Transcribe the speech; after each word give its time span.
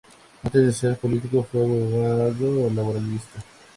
Antes 0.43 0.65
de 0.65 0.73
ser 0.73 0.97
político 0.97 1.43
fue 1.43 1.59
abogado 1.61 2.71
laboralista.. 2.73 3.39